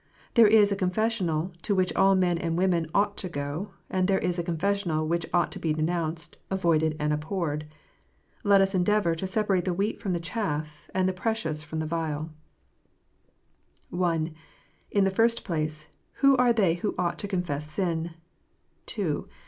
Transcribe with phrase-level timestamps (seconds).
[0.33, 4.17] There is a confessional to which all men and women ought to go, and there
[4.17, 7.67] is a confessional which ought to be denounced, avoided, and abhorred.
[8.43, 11.85] Let us endeavour to separate the wheat from the chaff, and the precious from the
[11.85, 12.31] vile.
[13.93, 14.33] I.
[14.89, 18.15] In the first place, Who are they who ought to confess sin?
[18.97, 19.25] II.